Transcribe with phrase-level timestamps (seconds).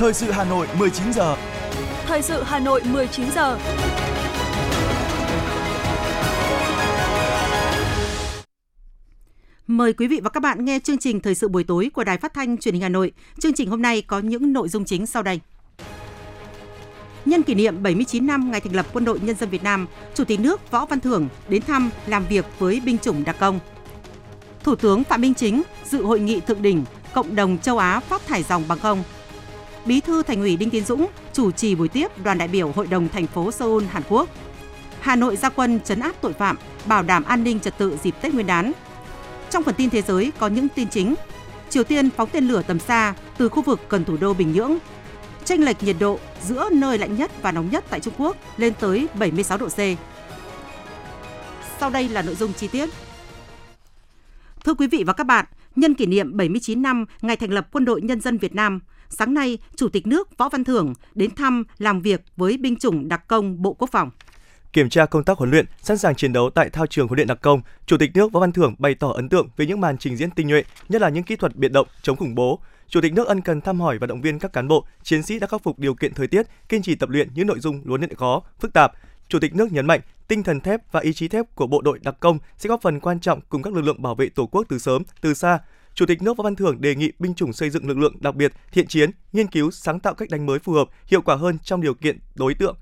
[0.00, 1.36] Thời sự Hà Nội 19 giờ.
[2.06, 3.58] Thời sự Hà Nội 19 giờ.
[9.66, 12.18] Mời quý vị và các bạn nghe chương trình Thời sự buổi tối của Đài
[12.18, 13.12] Phát thanh Truyền hình Hà Nội.
[13.38, 15.40] Chương trình hôm nay có những nội dung chính sau đây.
[17.24, 20.24] Nhân kỷ niệm 79 năm ngày thành lập Quân đội Nhân dân Việt Nam, Chủ
[20.24, 23.60] tịch nước Võ Văn Thưởng đến thăm làm việc với binh chủng đặc công.
[24.64, 28.26] Thủ tướng Phạm Minh Chính dự hội nghị thượng đỉnh Cộng đồng châu Á phát
[28.26, 29.02] thải dòng bằng không.
[29.86, 32.86] Bí thư Thành ủy Đinh Tiến Dũng chủ trì buổi tiếp đoàn đại biểu Hội
[32.86, 34.28] đồng thành phố Seoul, Hàn Quốc.
[35.00, 36.56] Hà Nội ra quân chấn áp tội phạm,
[36.86, 38.72] bảo đảm an ninh trật tự dịp Tết Nguyên đán.
[39.50, 41.14] Trong phần tin thế giới có những tin chính.
[41.70, 44.78] Triều Tiên phóng tên lửa tầm xa từ khu vực gần thủ đô Bình Nhưỡng.
[45.44, 48.72] Chênh lệch nhiệt độ giữa nơi lạnh nhất và nóng nhất tại Trung Quốc lên
[48.80, 49.78] tới 76 độ C.
[51.80, 52.88] Sau đây là nội dung chi tiết.
[54.64, 55.44] Thưa quý vị và các bạn,
[55.76, 59.34] nhân kỷ niệm 79 năm ngày thành lập Quân đội Nhân dân Việt Nam, sáng
[59.34, 63.28] nay, Chủ tịch nước Võ Văn Thưởng đến thăm làm việc với binh chủng đặc
[63.28, 64.10] công Bộ Quốc phòng.
[64.72, 67.28] Kiểm tra công tác huấn luyện, sẵn sàng chiến đấu tại thao trường huấn luyện
[67.28, 69.98] đặc công, Chủ tịch nước Võ Văn Thưởng bày tỏ ấn tượng về những màn
[69.98, 72.60] trình diễn tinh nhuệ, nhất là những kỹ thuật biệt động chống khủng bố.
[72.88, 75.38] Chủ tịch nước ân cần thăm hỏi và động viên các cán bộ, chiến sĩ
[75.38, 78.00] đã khắc phục điều kiện thời tiết, kiên trì tập luyện những nội dung luôn
[78.00, 78.92] nhận khó, phức tạp.
[79.28, 81.98] Chủ tịch nước nhấn mạnh, tinh thần thép và ý chí thép của bộ đội
[82.02, 84.66] đặc công sẽ góp phần quan trọng cùng các lực lượng bảo vệ Tổ quốc
[84.68, 85.58] từ sớm, từ xa.
[85.94, 88.34] Chủ tịch nước Võ Văn Thưởng đề nghị binh chủng xây dựng lực lượng đặc
[88.34, 91.58] biệt, thiện chiến, nghiên cứu sáng tạo cách đánh mới phù hợp, hiệu quả hơn
[91.64, 92.76] trong điều kiện đối tượng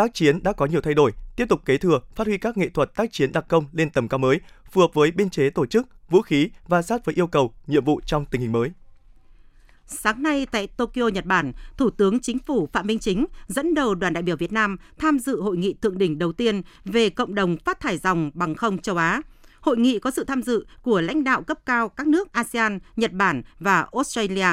[0.00, 2.68] tác chiến đã có nhiều thay đổi, tiếp tục kế thừa, phát huy các nghệ
[2.68, 5.66] thuật tác chiến đặc công lên tầm cao mới, phù hợp với biên chế tổ
[5.66, 8.70] chức, vũ khí và sát với yêu cầu, nhiệm vụ trong tình hình mới.
[9.86, 13.94] Sáng nay tại Tokyo, Nhật Bản, Thủ tướng Chính phủ Phạm Minh Chính dẫn đầu
[13.94, 17.34] đoàn đại biểu Việt Nam tham dự hội nghị thượng đỉnh đầu tiên về cộng
[17.34, 19.20] đồng phát thải dòng bằng không châu Á.
[19.60, 23.12] Hội nghị có sự tham dự của lãnh đạo cấp cao các nước ASEAN, Nhật
[23.12, 24.46] Bản và Australia.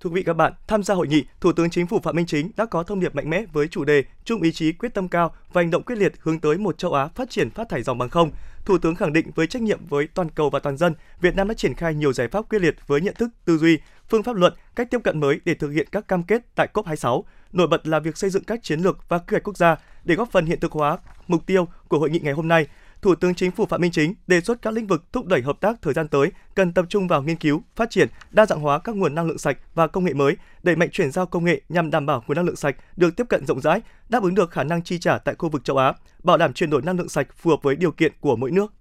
[0.00, 2.26] Thưa quý vị các bạn, tham gia hội nghị, Thủ tướng Chính phủ Phạm Minh
[2.26, 5.08] Chính đã có thông điệp mạnh mẽ với chủ đề chung ý chí quyết tâm
[5.08, 7.82] cao và hành động quyết liệt hướng tới một châu Á phát triển phát thải
[7.82, 8.30] dòng bằng không.
[8.64, 11.48] Thủ tướng khẳng định với trách nhiệm với toàn cầu và toàn dân, Việt Nam
[11.48, 13.78] đã triển khai nhiều giải pháp quyết liệt với nhận thức, tư duy,
[14.08, 17.22] phương pháp luận, cách tiếp cận mới để thực hiện các cam kết tại COP26.
[17.52, 20.14] Nổi bật là việc xây dựng các chiến lược và quy hoạch quốc gia để
[20.14, 20.98] góp phần hiện thực hóa
[21.28, 22.66] mục tiêu của hội nghị ngày hôm nay,
[23.06, 25.60] Thủ tướng Chính phủ Phạm Minh Chính đề xuất các lĩnh vực thúc đẩy hợp
[25.60, 28.78] tác thời gian tới cần tập trung vào nghiên cứu, phát triển, đa dạng hóa
[28.78, 31.60] các nguồn năng lượng sạch và công nghệ mới, đẩy mạnh chuyển giao công nghệ
[31.68, 34.50] nhằm đảm bảo nguồn năng lượng sạch được tiếp cận rộng rãi, đáp ứng được
[34.50, 37.08] khả năng chi trả tại khu vực châu Á, bảo đảm chuyển đổi năng lượng
[37.08, 38.72] sạch phù hợp với điều kiện của mỗi nước.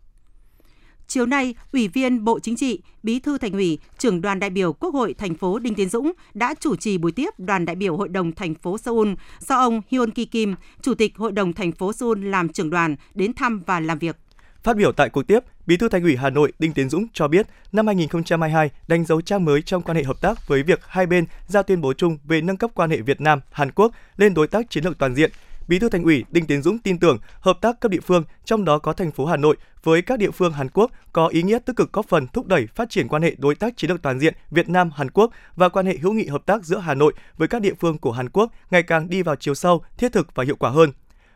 [1.07, 4.73] Chiều nay, Ủy viên Bộ Chính trị, Bí thư Thành ủy, trưởng đoàn đại biểu
[4.73, 7.97] Quốc hội thành phố Đinh Tiến Dũng đã chủ trì buổi tiếp đoàn đại biểu
[7.97, 11.71] Hội đồng thành phố Seoul do ông Hyun Ki Kim, Chủ tịch Hội đồng thành
[11.71, 14.15] phố Seoul làm trưởng đoàn đến thăm và làm việc.
[14.63, 17.27] Phát biểu tại cuộc tiếp, Bí thư Thành ủy Hà Nội Đinh Tiến Dũng cho
[17.27, 21.05] biết, năm 2022 đánh dấu trang mới trong quan hệ hợp tác với việc hai
[21.05, 24.33] bên ra tuyên bố chung về nâng cấp quan hệ Việt Nam Hàn Quốc lên
[24.33, 25.31] đối tác chiến lược toàn diện,
[25.67, 28.65] Bí thư Thành ủy Đinh Tiến Dũng tin tưởng hợp tác cấp địa phương, trong
[28.65, 31.59] đó có thành phố Hà Nội với các địa phương Hàn Quốc có ý nghĩa
[31.59, 34.19] tích cực góp phần thúc đẩy phát triển quan hệ đối tác chiến lược toàn
[34.19, 37.13] diện Việt Nam Hàn Quốc và quan hệ hữu nghị hợp tác giữa Hà Nội
[37.37, 40.35] với các địa phương của Hàn Quốc ngày càng đi vào chiều sâu, thiết thực
[40.35, 40.91] và hiệu quả hơn.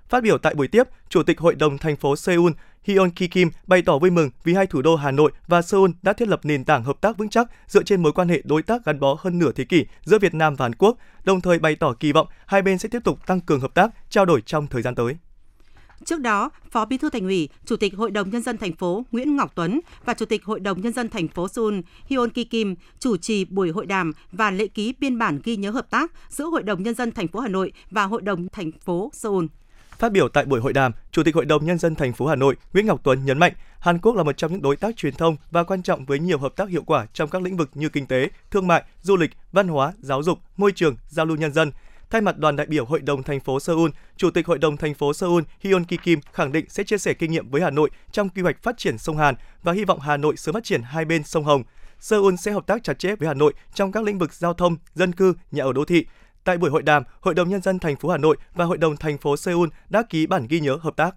[0.09, 2.51] Phát biểu tại buổi tiếp, Chủ tịch Hội đồng thành phố Seoul
[2.83, 5.91] Hyun Ki Kim bày tỏ vui mừng vì hai thủ đô Hà Nội và Seoul
[6.01, 8.63] đã thiết lập nền tảng hợp tác vững chắc dựa trên mối quan hệ đối
[8.63, 11.59] tác gắn bó hơn nửa thế kỷ giữa Việt Nam và Hàn Quốc, đồng thời
[11.59, 14.41] bày tỏ kỳ vọng hai bên sẽ tiếp tục tăng cường hợp tác, trao đổi
[14.41, 15.17] trong thời gian tới.
[16.05, 19.05] Trước đó, Phó Bí thư Thành ủy, Chủ tịch Hội đồng nhân dân thành phố
[19.11, 22.43] Nguyễn Ngọc Tuấn và Chủ tịch Hội đồng nhân dân thành phố Seoul Hyun Ki
[22.43, 26.11] Kim chủ trì buổi hội đàm và lễ ký biên bản ghi nhớ hợp tác
[26.29, 29.45] giữa Hội đồng nhân dân thành phố Hà Nội và Hội đồng thành phố Seoul.
[29.99, 32.35] Phát biểu tại buổi hội đàm, Chủ tịch Hội đồng nhân dân thành phố Hà
[32.35, 35.13] Nội Nguyễn Ngọc Tuấn nhấn mạnh, Hàn Quốc là một trong những đối tác truyền
[35.13, 37.89] thông và quan trọng với nhiều hợp tác hiệu quả trong các lĩnh vực như
[37.89, 41.53] kinh tế, thương mại, du lịch, văn hóa, giáo dục, môi trường, giao lưu nhân
[41.53, 41.71] dân.
[42.09, 44.93] Thay mặt đoàn đại biểu Hội đồng thành phố Seoul, Chủ tịch Hội đồng thành
[44.93, 47.89] phố Seoul Hyun Ki Kim khẳng định sẽ chia sẻ kinh nghiệm với Hà Nội
[48.11, 50.81] trong quy hoạch phát triển sông Hàn và hy vọng Hà Nội sớm phát triển
[50.81, 51.63] hai bên sông Hồng.
[51.99, 54.77] Seoul sẽ hợp tác chặt chẽ với Hà Nội trong các lĩnh vực giao thông,
[54.95, 56.05] dân cư, nhà ở đô thị,
[56.49, 58.97] Tại buổi hội đàm, Hội đồng nhân dân thành phố Hà Nội và Hội đồng
[58.97, 61.15] thành phố Seoul đã ký bản ghi nhớ hợp tác.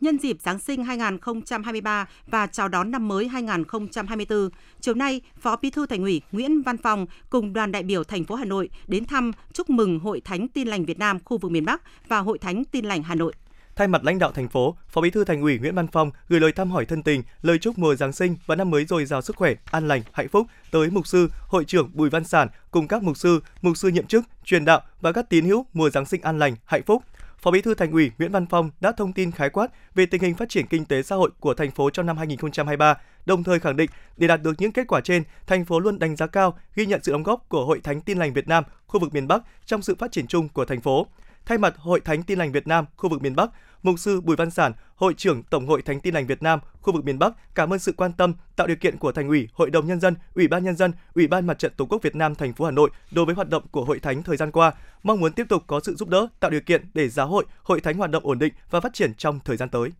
[0.00, 4.48] Nhân dịp Giáng sinh 2023 và chào đón năm mới 2024,
[4.80, 8.24] chiều nay, Phó Bí thư Thành ủy Nguyễn Văn Phòng cùng đoàn đại biểu thành
[8.24, 11.50] phố Hà Nội đến thăm chúc mừng Hội Thánh Tin lành Việt Nam khu vực
[11.50, 13.32] miền Bắc và Hội Thánh Tin lành Hà Nội.
[13.76, 16.40] Thay mặt lãnh đạo thành phố, Phó Bí thư Thành ủy Nguyễn Văn Phong gửi
[16.40, 19.22] lời thăm hỏi thân tình, lời chúc mùa Giáng sinh và năm mới dồi dào
[19.22, 22.88] sức khỏe, an lành, hạnh phúc tới mục sư, hội trưởng Bùi Văn Sản cùng
[22.88, 26.06] các mục sư, mục sư nhiệm chức, truyền đạo và các tín hữu mùa Giáng
[26.06, 27.02] sinh an lành, hạnh phúc.
[27.38, 30.22] Phó Bí thư Thành ủy Nguyễn Văn Phong đã thông tin khái quát về tình
[30.22, 32.94] hình phát triển kinh tế xã hội của thành phố trong năm 2023,
[33.26, 36.16] đồng thời khẳng định để đạt được những kết quả trên, thành phố luôn đánh
[36.16, 39.00] giá cao, ghi nhận sự đóng góp của Hội Thánh Tin lành Việt Nam khu
[39.00, 41.06] vực miền Bắc trong sự phát triển chung của thành phố.
[41.46, 43.50] Thay mặt Hội Thánh Tin lành Việt Nam khu vực miền Bắc,
[43.86, 46.92] Mục sư Bùi Văn Sản, Hội trưởng Tổng hội Thánh Tin lành Việt Nam khu
[46.92, 49.70] vực miền Bắc cảm ơn sự quan tâm, tạo điều kiện của Thành ủy, Hội
[49.70, 52.34] đồng nhân dân, Ủy ban nhân dân, Ủy ban Mặt trận Tổ quốc Việt Nam
[52.34, 54.72] thành phố Hà Nội đối với hoạt động của Hội Thánh thời gian qua,
[55.02, 57.80] mong muốn tiếp tục có sự giúp đỡ, tạo điều kiện để giáo hội, Hội
[57.80, 59.90] Thánh hoạt động ổn định và phát triển trong thời gian tới.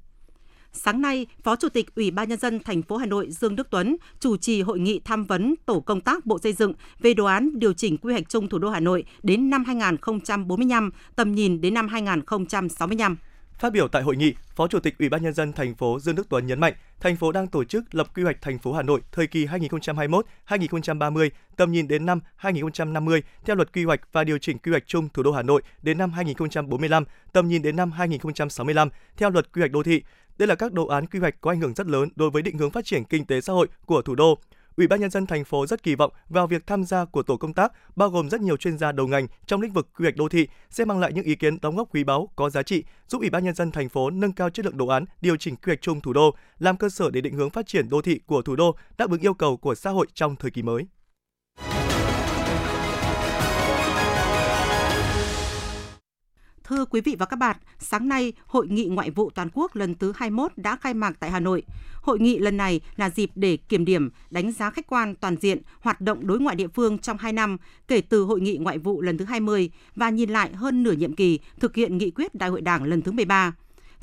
[0.72, 3.70] Sáng nay, Phó Chủ tịch Ủy ban nhân dân thành phố Hà Nội Dương Đức
[3.70, 7.24] Tuấn chủ trì hội nghị tham vấn tổ công tác Bộ Xây dựng về đồ
[7.24, 11.60] án điều chỉnh quy hoạch chung thủ đô Hà Nội đến năm 2045, tầm nhìn
[11.60, 13.16] đến năm 2065.
[13.58, 16.14] Phát biểu tại hội nghị, Phó Chủ tịch Ủy ban nhân dân thành phố Dương
[16.14, 18.82] Đức Tuấn nhấn mạnh, thành phố đang tổ chức lập quy hoạch thành phố Hà
[18.82, 24.38] Nội thời kỳ 2021-2030, tầm nhìn đến năm 2050 theo luật quy hoạch và điều
[24.38, 27.92] chỉnh quy hoạch chung thủ đô Hà Nội đến năm 2045, tầm nhìn đến năm
[27.92, 30.02] 2065 theo luật quy hoạch đô thị.
[30.38, 32.58] Đây là các đồ án quy hoạch có ảnh hưởng rất lớn đối với định
[32.58, 34.38] hướng phát triển kinh tế xã hội của thủ đô.
[34.76, 37.36] Ủy ban nhân dân thành phố rất kỳ vọng vào việc tham gia của tổ
[37.36, 40.16] công tác bao gồm rất nhiều chuyên gia đầu ngành trong lĩnh vực quy hoạch
[40.16, 42.84] đô thị sẽ mang lại những ý kiến đóng góp quý báu có giá trị,
[43.08, 45.56] giúp Ủy ban nhân dân thành phố nâng cao chất lượng đồ án điều chỉnh
[45.56, 48.20] quy hoạch chung thủ đô, làm cơ sở để định hướng phát triển đô thị
[48.26, 50.86] của thủ đô đáp ứng yêu cầu của xã hội trong thời kỳ mới.
[56.68, 59.94] Thưa quý vị và các bạn, sáng nay, Hội nghị Ngoại vụ Toàn quốc lần
[59.94, 61.62] thứ 21 đã khai mạc tại Hà Nội.
[62.02, 65.58] Hội nghị lần này là dịp để kiểm điểm, đánh giá khách quan toàn diện
[65.80, 67.56] hoạt động đối ngoại địa phương trong 2 năm
[67.88, 71.14] kể từ Hội nghị Ngoại vụ lần thứ 20 và nhìn lại hơn nửa nhiệm
[71.14, 73.52] kỳ thực hiện nghị quyết Đại hội Đảng lần thứ 13.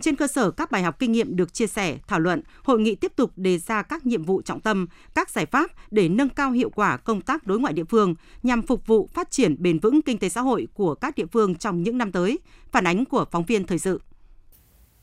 [0.02, 2.96] Trên cơ sở các bài học kinh nghiệm được chia sẻ, thảo luận, hội nghị
[2.96, 6.52] tiếp tục đề ra các nhiệm vụ trọng tâm, các giải pháp để nâng cao
[6.52, 10.02] hiệu quả công tác đối ngoại địa phương nhằm phục vụ phát triển bền vững
[10.02, 12.40] kinh tế xã hội của các địa phương trong những năm tới.
[12.72, 14.02] Phản ánh của phóng viên thời sự.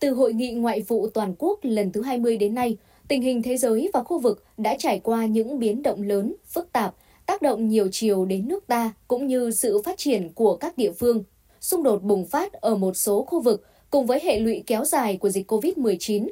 [0.00, 2.76] Từ hội nghị ngoại vụ toàn quốc lần thứ 20 đến nay,
[3.08, 6.72] tình hình thế giới và khu vực đã trải qua những biến động lớn, phức
[6.72, 6.94] tạp,
[7.26, 10.92] tác động nhiều chiều đến nước ta cũng như sự phát triển của các địa
[10.92, 11.24] phương.
[11.60, 15.16] Xung đột bùng phát ở một số khu vực cùng với hệ lụy kéo dài
[15.16, 16.28] của dịch COVID-19.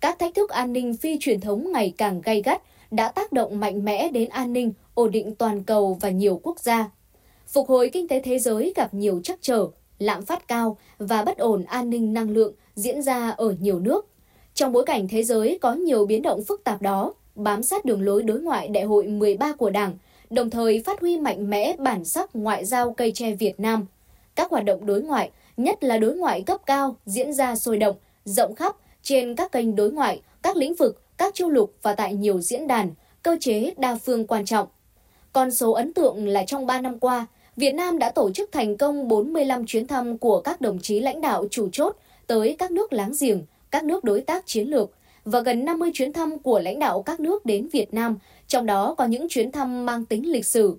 [0.00, 3.60] Các thách thức an ninh phi truyền thống ngày càng gay gắt đã tác động
[3.60, 6.90] mạnh mẽ đến an ninh, ổn định toàn cầu và nhiều quốc gia.
[7.46, 9.66] Phục hồi kinh tế thế giới gặp nhiều trắc trở,
[9.98, 14.06] lạm phát cao và bất ổn an ninh năng lượng diễn ra ở nhiều nước.
[14.54, 18.02] Trong bối cảnh thế giới có nhiều biến động phức tạp đó, bám sát đường
[18.02, 19.98] lối đối ngoại đại hội 13 của Đảng,
[20.30, 23.86] đồng thời phát huy mạnh mẽ bản sắc ngoại giao cây tre Việt Nam.
[24.34, 27.96] Các hoạt động đối ngoại nhất là đối ngoại cấp cao diễn ra sôi động,
[28.24, 32.14] rộng khắp trên các kênh đối ngoại, các lĩnh vực, các châu lục và tại
[32.14, 32.90] nhiều diễn đàn,
[33.22, 34.68] cơ chế đa phương quan trọng.
[35.32, 37.26] Con số ấn tượng là trong 3 năm qua,
[37.56, 41.20] Việt Nam đã tổ chức thành công 45 chuyến thăm của các đồng chí lãnh
[41.20, 41.96] đạo chủ chốt
[42.26, 44.90] tới các nước láng giềng, các nước đối tác chiến lược
[45.24, 48.94] và gần 50 chuyến thăm của lãnh đạo các nước đến Việt Nam, trong đó
[48.98, 50.76] có những chuyến thăm mang tính lịch sử.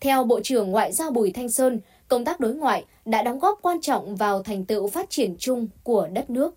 [0.00, 1.80] Theo Bộ trưởng Ngoại giao Bùi Thanh Sơn,
[2.10, 5.68] công tác đối ngoại đã đóng góp quan trọng vào thành tựu phát triển chung
[5.82, 6.54] của đất nước.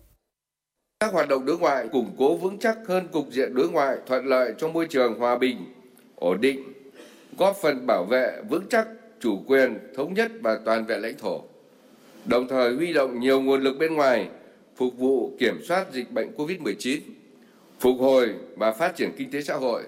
[1.00, 4.26] Các hoạt động đối ngoại củng cố vững chắc hơn cục diện đối ngoại thuận
[4.26, 5.56] lợi trong môi trường hòa bình,
[6.16, 6.72] ổn định,
[7.38, 8.88] góp phần bảo vệ vững chắc
[9.20, 11.42] chủ quyền, thống nhất và toàn vẹn lãnh thổ.
[12.24, 14.28] Đồng thời huy động nhiều nguồn lực bên ngoài
[14.76, 17.00] phục vụ kiểm soát dịch bệnh COVID-19,
[17.80, 19.82] phục hồi và phát triển kinh tế xã hội,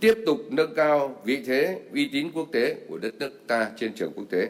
[0.00, 3.94] tiếp tục nâng cao vị thế, uy tín quốc tế của đất nước ta trên
[3.94, 4.48] trường quốc tế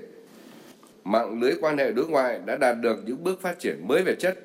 [1.04, 4.14] mạng lưới quan hệ đối ngoại đã đạt được những bước phát triển mới về
[4.18, 4.38] chất,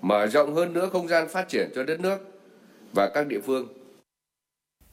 [0.00, 2.18] mở rộng hơn nữa không gian phát triển cho đất nước
[2.92, 3.68] và các địa phương.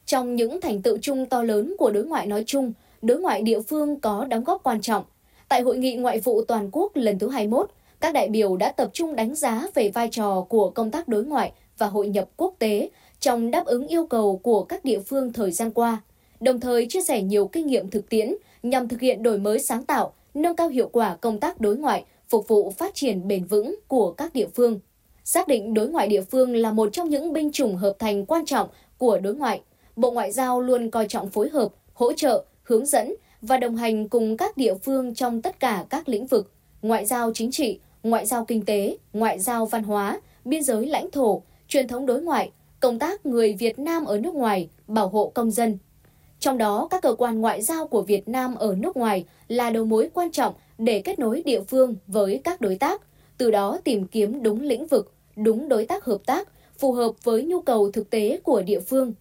[0.06, 3.60] Trong những thành tựu chung to lớn của đối ngoại nói chung, đối ngoại địa
[3.60, 5.04] phương có đóng góp quan trọng.
[5.48, 8.90] Tại hội nghị ngoại vụ toàn quốc lần thứ 21, các đại biểu đã tập
[8.92, 12.54] trung đánh giá về vai trò của công tác đối ngoại và hội nhập quốc
[12.58, 12.90] tế
[13.20, 16.02] trong đáp ứng yêu cầu của các địa phương thời gian qua,
[16.40, 19.84] đồng thời chia sẻ nhiều kinh nghiệm thực tiễn nhằm thực hiện đổi mới sáng
[19.84, 23.76] tạo, nâng cao hiệu quả công tác đối ngoại, phục vụ phát triển bền vững
[23.88, 24.80] của các địa phương.
[25.24, 28.44] Xác định đối ngoại địa phương là một trong những binh chủng hợp thành quan
[28.46, 29.60] trọng của đối ngoại,
[29.96, 34.08] Bộ Ngoại giao luôn coi trọng phối hợp, hỗ trợ, hướng dẫn và đồng hành
[34.08, 38.26] cùng các địa phương trong tất cả các lĩnh vực ngoại giao chính trị, ngoại
[38.26, 42.50] giao kinh tế, ngoại giao văn hóa, biên giới lãnh thổ, truyền thống đối ngoại,
[42.80, 45.78] công tác người Việt Nam ở nước ngoài, bảo hộ công dân,
[46.42, 49.84] trong đó, các cơ quan ngoại giao của Việt Nam ở nước ngoài là đầu
[49.84, 53.02] mối quan trọng để kết nối địa phương với các đối tác,
[53.38, 57.44] từ đó tìm kiếm đúng lĩnh vực, đúng đối tác hợp tác, phù hợp với
[57.44, 59.14] nhu cầu thực tế của địa phương.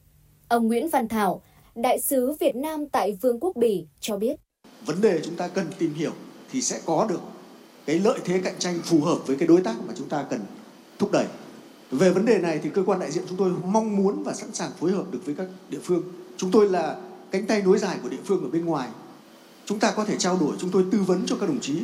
[0.48, 1.42] Ông Nguyễn Văn Thảo,
[1.76, 4.40] Đại sứ Việt Nam tại Vương quốc Bỉ cho biết.
[4.86, 6.12] Vấn đề chúng ta cần tìm hiểu
[6.52, 7.20] thì sẽ có được
[7.86, 10.40] cái lợi thế cạnh tranh phù hợp với cái đối tác mà chúng ta cần
[11.00, 11.26] thúc đẩy.
[11.92, 14.54] Về vấn đề này thì cơ quan đại diện chúng tôi mong muốn và sẵn
[14.54, 16.04] sàng phối hợp được với các địa phương.
[16.38, 16.98] Chúng tôi là
[17.32, 18.90] cánh tay nối dài của địa phương ở bên ngoài.
[19.66, 21.82] Chúng ta có thể trao đổi, chúng tôi tư vấn cho các đồng chí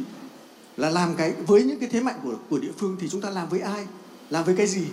[0.77, 3.29] là làm cái với những cái thế mạnh của của địa phương thì chúng ta
[3.29, 3.85] làm với ai,
[4.29, 4.83] làm với cái gì.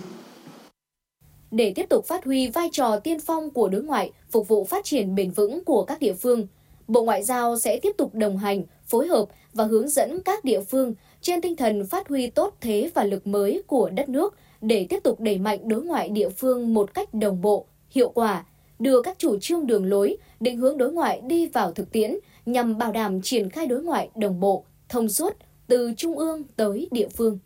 [1.51, 4.85] Để tiếp tục phát huy vai trò tiên phong của đối ngoại, phục vụ phát
[4.85, 6.47] triển bền vững của các địa phương,
[6.87, 10.61] Bộ Ngoại giao sẽ tiếp tục đồng hành, phối hợp và hướng dẫn các địa
[10.61, 14.87] phương trên tinh thần phát huy tốt thế và lực mới của đất nước để
[14.89, 18.45] tiếp tục đẩy mạnh đối ngoại địa phương một cách đồng bộ, hiệu quả,
[18.79, 22.15] đưa các chủ trương đường lối, định hướng đối ngoại đi vào thực tiễn
[22.45, 26.87] nhằm bảo đảm triển khai đối ngoại đồng bộ, thông suốt từ trung ương tới
[26.91, 27.39] địa phương.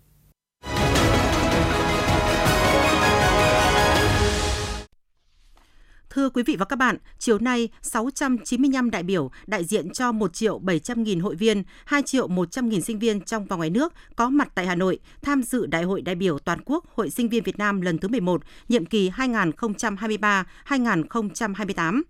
[6.10, 10.34] Thưa quý vị và các bạn, chiều nay 695 đại biểu đại diện cho 1
[10.34, 13.94] triệu 700 nghìn hội viên, 2 triệu 100 nghìn sinh viên trong và ngoài nước
[14.16, 17.30] có mặt tại Hà Nội tham dự Đại hội đại biểu toàn quốc Hội sinh
[17.30, 22.02] viên Việt Nam lần thứ 11, nhiệm kỳ 2023-2028.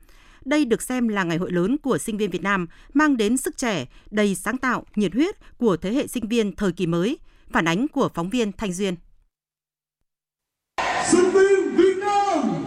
[0.46, 3.58] Đây được xem là ngày hội lớn của sinh viên Việt Nam, mang đến sức
[3.58, 7.18] trẻ, đầy sáng tạo, nhiệt huyết của thế hệ sinh viên thời kỳ mới.
[7.52, 8.96] Phản ánh của phóng viên Thanh Duyên.
[11.12, 12.60] Sinh viên Việt Nam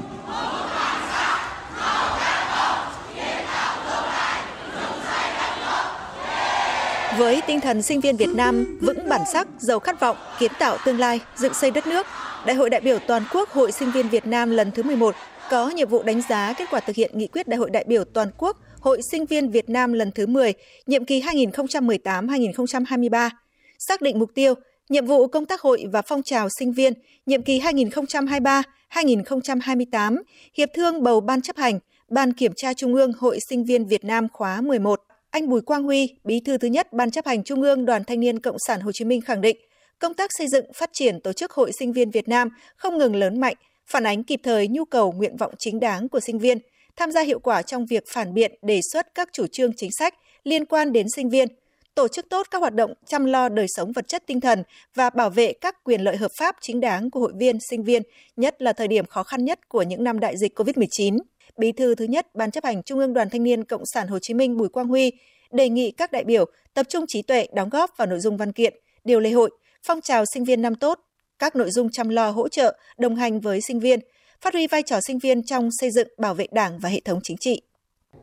[7.19, 10.77] với tinh thần sinh viên Việt Nam vững bản sắc, giàu khát vọng, kiến tạo
[10.85, 12.07] tương lai, dựng xây đất nước,
[12.47, 15.15] Đại hội đại biểu toàn quốc Hội sinh viên Việt Nam lần thứ 11
[15.51, 18.05] có nhiệm vụ đánh giá kết quả thực hiện nghị quyết Đại hội đại biểu
[18.05, 20.53] toàn quốc Hội sinh viên Việt Nam lần thứ 10,
[20.87, 23.31] nhiệm kỳ 2018-2023,
[23.79, 24.55] xác định mục tiêu,
[24.89, 26.93] nhiệm vụ công tác hội và phong trào sinh viên
[27.27, 30.17] nhiệm kỳ 2023-2028,
[30.57, 31.79] hiệp thương bầu ban chấp hành,
[32.11, 35.01] Ban Kiểm tra Trung ương Hội sinh viên Việt Nam khóa 11.
[35.33, 38.21] Anh Bùi Quang Huy, Bí thư thứ nhất Ban chấp hành Trung ương Đoàn Thanh
[38.21, 39.57] niên Cộng sản Hồ Chí Minh khẳng định,
[39.99, 43.17] công tác xây dựng, phát triển tổ chức Hội sinh viên Việt Nam không ngừng
[43.17, 43.55] lớn mạnh,
[43.87, 46.59] phản ánh kịp thời nhu cầu nguyện vọng chính đáng của sinh viên,
[46.97, 50.15] tham gia hiệu quả trong việc phản biện đề xuất các chủ trương chính sách
[50.45, 51.49] liên quan đến sinh viên,
[51.95, 54.63] tổ chức tốt các hoạt động chăm lo đời sống vật chất tinh thần
[54.95, 58.03] và bảo vệ các quyền lợi hợp pháp chính đáng của hội viên, sinh viên,
[58.37, 61.19] nhất là thời điểm khó khăn nhất của những năm đại dịch COVID-19.
[61.59, 64.19] Bí thư thứ nhất Ban chấp hành Trung ương Đoàn Thanh niên Cộng sản Hồ
[64.23, 65.13] Chí Minh Bùi Quang Huy
[65.53, 66.45] đề nghị các đại biểu
[66.75, 69.51] tập trung trí tuệ đóng góp vào nội dung văn kiện, điều lệ hội,
[69.87, 70.99] phong trào sinh viên năm tốt,
[71.39, 74.01] các nội dung chăm lo hỗ trợ, đồng hành với sinh viên,
[74.41, 77.19] phát huy vai trò sinh viên trong xây dựng bảo vệ Đảng và hệ thống
[77.23, 77.63] chính trị.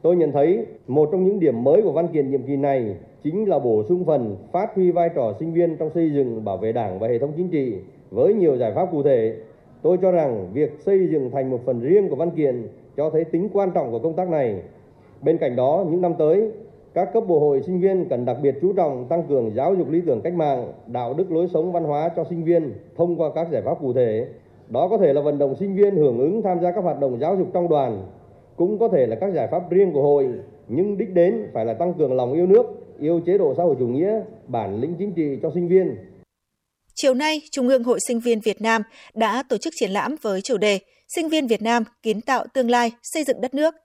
[0.02, 3.50] Tôi nhận thấy một trong những điểm mới của văn kiện nhiệm kỳ này chính
[3.50, 6.72] là bổ sung phần phát huy vai trò sinh viên trong xây dựng bảo vệ
[6.72, 7.74] Đảng và hệ thống chính trị
[8.10, 9.36] với nhiều giải pháp cụ thể.
[9.82, 12.68] Tôi cho rằng việc xây dựng thành một phần riêng của văn kiện
[13.00, 14.56] cho thấy tính quan trọng của công tác này.
[15.22, 16.52] Bên cạnh đó, những năm tới,
[16.94, 19.90] các cấp bộ hội sinh viên cần đặc biệt chú trọng tăng cường giáo dục
[19.90, 23.30] lý tưởng cách mạng, đạo đức lối sống văn hóa cho sinh viên thông qua
[23.36, 24.28] các giải pháp cụ thể.
[24.70, 27.20] Đó có thể là vận động sinh viên hưởng ứng tham gia các hoạt động
[27.20, 28.02] giáo dục trong đoàn,
[28.56, 30.28] cũng có thể là các giải pháp riêng của hội,
[30.68, 32.66] nhưng đích đến phải là tăng cường lòng yêu nước,
[33.00, 35.96] yêu chế độ xã hội chủ nghĩa, bản lĩnh chính trị cho sinh viên.
[37.02, 38.82] Chiều nay, Trung ương Hội Sinh viên Việt Nam
[39.14, 40.80] đã tổ chức triển lãm với chủ đề
[41.16, 43.76] Sinh viên Việt Nam kiến tạo tương lai, xây dựng đất nước.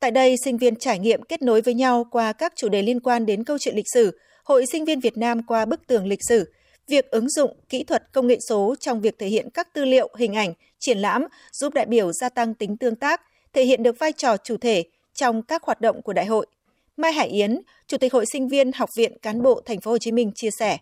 [0.00, 3.00] Tại đây, sinh viên trải nghiệm kết nối với nhau qua các chủ đề liên
[3.00, 6.18] quan đến câu chuyện lịch sử, Hội Sinh viên Việt Nam qua bức tường lịch
[6.28, 6.52] sử,
[6.88, 10.08] việc ứng dụng kỹ thuật công nghệ số trong việc thể hiện các tư liệu,
[10.18, 13.20] hình ảnh, triển lãm giúp đại biểu gia tăng tính tương tác,
[13.52, 16.46] thể hiện được vai trò chủ thể trong các hoạt động của đại hội.
[16.96, 19.98] Mai Hải Yến, Chủ tịch Hội Sinh viên Học viện Cán bộ Thành phố Hồ
[19.98, 20.78] Chí Minh chia sẻ.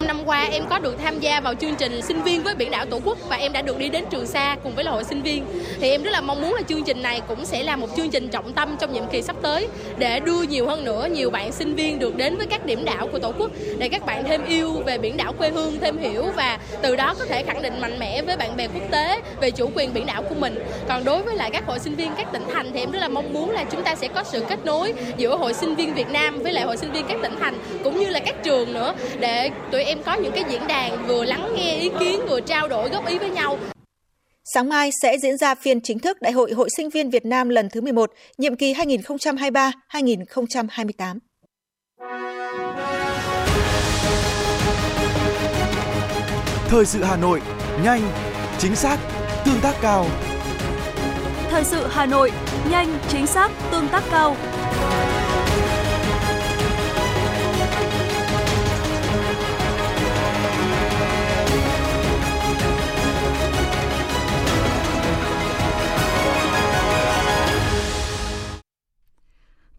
[0.00, 2.86] Năm qua em có được tham gia vào chương trình sinh viên với biển đảo
[2.86, 5.22] Tổ quốc và em đã được đi đến Trường Sa cùng với là hội sinh
[5.22, 5.44] viên.
[5.80, 8.10] Thì em rất là mong muốn là chương trình này cũng sẽ là một chương
[8.10, 11.52] trình trọng tâm trong nhiệm kỳ sắp tới để đưa nhiều hơn nữa nhiều bạn
[11.52, 14.44] sinh viên được đến với các điểm đảo của Tổ quốc để các bạn thêm
[14.44, 17.80] yêu về biển đảo quê hương, thêm hiểu và từ đó có thể khẳng định
[17.80, 20.54] mạnh mẽ với bạn bè quốc tế về chủ quyền biển đảo của mình.
[20.88, 23.08] Còn đối với lại các hội sinh viên các tỉnh thành thì em rất là
[23.08, 26.08] mong muốn là chúng ta sẽ có sự kết nối giữa hội sinh viên Việt
[26.10, 28.94] Nam với lại hội sinh viên các tỉnh thành cũng như là các trường nữa
[29.20, 32.68] để tụi em có những cái diễn đàn vừa lắng nghe ý kiến vừa trao
[32.68, 33.58] đổi góp ý với nhau.
[34.54, 37.48] Sáng mai sẽ diễn ra phiên chính thức Đại hội Hội sinh viên Việt Nam
[37.48, 41.18] lần thứ 11, nhiệm kỳ 2023-2028.
[46.68, 47.40] Thời sự Hà Nội,
[47.84, 48.02] nhanh,
[48.58, 48.98] chính xác,
[49.44, 50.06] tương tác cao.
[51.50, 52.32] Thời sự Hà Nội,
[52.70, 54.36] nhanh, chính xác, tương tác cao.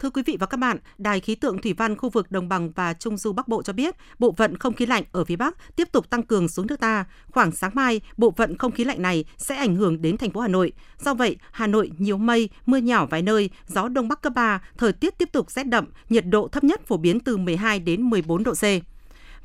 [0.08, 2.72] Thưa quý vị và các bạn, Đài khí tượng thủy văn khu vực đồng bằng
[2.72, 5.76] và trung du Bắc Bộ cho biết, bộ phận không khí lạnh ở phía Bắc
[5.76, 7.06] tiếp tục tăng cường xuống nước ta.
[7.32, 10.40] Khoảng sáng mai, bộ phận không khí lạnh này sẽ ảnh hưởng đến thành phố
[10.40, 10.72] Hà Nội.
[11.00, 14.62] Do vậy, Hà Nội nhiều mây, mưa nhỏ vài nơi, gió đông bắc cấp 3,
[14.78, 18.02] thời tiết tiếp tục rét đậm, nhiệt độ thấp nhất phổ biến từ 12 đến
[18.02, 18.64] 14 độ C.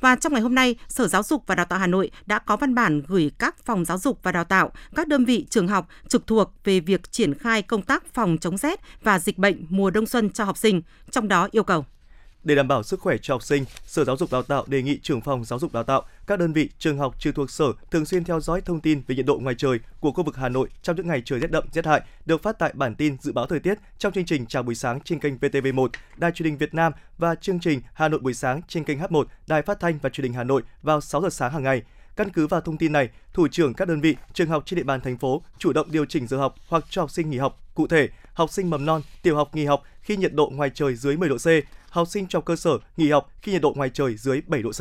[0.03, 2.57] Và trong ngày hôm nay, Sở Giáo dục và Đào tạo Hà Nội đã có
[2.57, 5.89] văn bản gửi các phòng giáo dục và đào tạo, các đơn vị trường học
[6.09, 9.91] trực thuộc về việc triển khai công tác phòng chống rét và dịch bệnh mùa
[9.91, 11.85] đông xuân cho học sinh, trong đó yêu cầu
[12.45, 14.99] để đảm bảo sức khỏe cho học sinh, Sở Giáo dục Đào tạo đề nghị
[15.03, 18.05] trưởng phòng giáo dục đào tạo, các đơn vị trường học trực thuộc sở thường
[18.05, 20.69] xuyên theo dõi thông tin về nhiệt độ ngoài trời của khu vực Hà Nội
[20.83, 23.47] trong những ngày trời rét đậm rét hại, được phát tại bản tin dự báo
[23.47, 26.75] thời tiết trong chương trình chào buổi sáng trên kênh VTV1, Đài Truyền hình Việt
[26.75, 30.09] Nam và chương trình Hà Nội buổi sáng trên kênh H1, Đài Phát thanh và
[30.11, 31.83] Truyền hình Hà Nội vào 6 giờ sáng hàng ngày.
[32.17, 34.83] Căn cứ vào thông tin này, thủ trưởng các đơn vị, trường học trên địa
[34.83, 37.59] bàn thành phố chủ động điều chỉnh giờ học hoặc cho học sinh nghỉ học.
[37.75, 40.95] Cụ thể, học sinh mầm non, tiểu học nghỉ học khi nhiệt độ ngoài trời
[40.95, 41.47] dưới 10 độ C,
[41.93, 44.71] học sinh trong cơ sở nghỉ học khi nhiệt độ ngoài trời dưới 7 độ
[44.71, 44.81] C.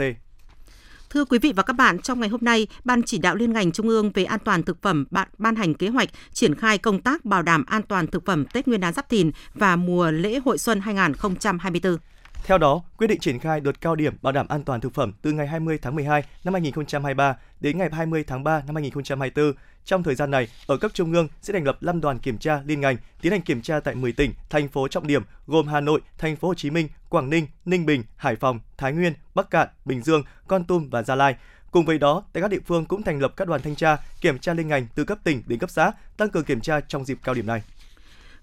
[1.10, 3.72] Thưa quý vị và các bạn, trong ngày hôm nay, Ban chỉ đạo liên ngành
[3.72, 7.02] Trung ương về an toàn thực phẩm ban, ban hành kế hoạch triển khai công
[7.02, 10.40] tác bảo đảm an toàn thực phẩm Tết Nguyên đán Giáp Thìn và mùa lễ
[10.46, 11.98] hội xuân 2024.
[12.44, 15.14] Theo đó, quyết định triển khai đợt cao điểm bảo đảm an toàn thực phẩm
[15.22, 19.54] từ ngày 20 tháng 12 năm 2023 đến ngày 20 tháng 3 năm 2024.
[19.86, 22.62] Trong thời gian này, ở cấp trung ương sẽ thành lập 5 đoàn kiểm tra
[22.66, 25.80] liên ngành tiến hành kiểm tra tại 10 tỉnh, thành phố trọng điểm gồm Hà
[25.80, 29.50] Nội, Thành phố Hồ Chí Minh, Quảng Ninh, Ninh Bình, Hải Phòng, Thái Nguyên, Bắc
[29.50, 31.36] Cạn, Bình Dương, Con Tum và Gia Lai.
[31.72, 34.40] Cùng với đó, tại các địa phương cũng thành lập các đoàn thanh tra, kiểm
[34.40, 37.18] tra liên ngành từ cấp tỉnh đến cấp xã, tăng cường kiểm tra trong dịp
[37.24, 37.62] cao điểm này.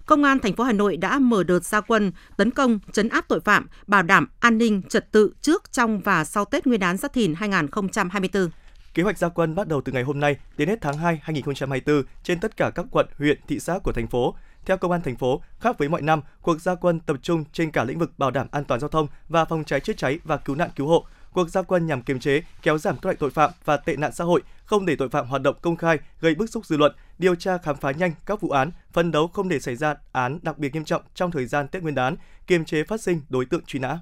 [0.05, 3.25] Công an thành phố Hà Nội đã mở đợt gia quân tấn công, chấn áp
[3.27, 6.97] tội phạm, bảo đảm an ninh trật tự trước, trong và sau Tết Nguyên đán
[6.97, 8.49] Giáp Thìn 2024.
[8.93, 12.03] Kế hoạch gia quân bắt đầu từ ngày hôm nay đến hết tháng 2 2024
[12.23, 14.35] trên tất cả các quận, huyện, thị xã của thành phố.
[14.65, 17.71] Theo công an thành phố, khác với mọi năm, cuộc gia quân tập trung trên
[17.71, 20.37] cả lĩnh vực bảo đảm an toàn giao thông và phòng cháy chữa cháy và
[20.37, 21.05] cứu nạn cứu hộ.
[21.33, 24.11] Cuộc gia quân nhằm kiềm chế, kéo giảm các loại tội phạm và tệ nạn
[24.13, 26.95] xã hội, không để tội phạm hoạt động công khai gây bức xúc dư luận,
[27.17, 30.39] điều tra khám phá nhanh các vụ án, phân đấu không để xảy ra án
[30.41, 32.15] đặc biệt nghiêm trọng trong thời gian Tết Nguyên đán,
[32.47, 33.99] kiềm chế phát sinh đối tượng truy nã.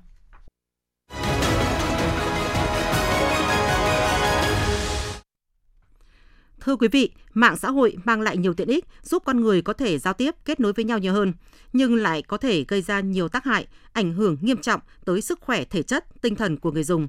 [6.68, 9.74] Thưa quý vị, mạng xã hội mang lại nhiều tiện ích, giúp con người có
[9.74, 11.34] thể giao tiếp, kết nối với nhau nhiều hơn,
[11.74, 15.40] nhưng lại có thể gây ra nhiều tác hại, ảnh hưởng nghiêm trọng tới sức
[15.42, 17.08] khỏe thể chất, tinh thần của người dùng.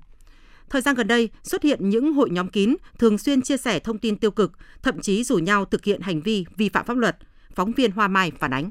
[0.70, 3.98] Thời gian gần đây, xuất hiện những hội nhóm kín thường xuyên chia sẻ thông
[3.98, 7.16] tin tiêu cực, thậm chí rủ nhau thực hiện hành vi vi phạm pháp luật.
[7.54, 8.70] Phóng viên Hoa Mai phản ánh.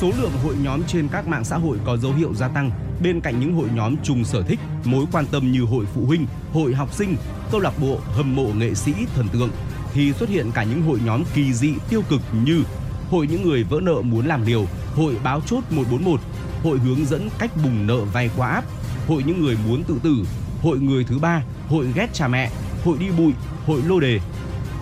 [0.00, 2.70] Số lượng hội nhóm trên các mạng xã hội có dấu hiệu gia tăng
[3.02, 6.26] bên cạnh những hội nhóm chung sở thích, mối quan tâm như hội phụ huynh,
[6.52, 7.16] hội học sinh,
[7.50, 9.50] câu lạc bộ hâm mộ nghệ sĩ thần tượng
[9.92, 12.62] thì xuất hiện cả những hội nhóm kỳ dị tiêu cực như
[13.10, 16.20] hội những người vỡ nợ muốn làm liều, hội báo chốt 141,
[16.62, 18.66] hội hướng dẫn cách bùng nợ vay qua app,
[19.08, 20.14] hội những người muốn tự tử,
[20.62, 22.50] hội người thứ ba, hội ghét cha mẹ,
[22.84, 23.32] hội đi bụi,
[23.66, 24.20] hội lô đề.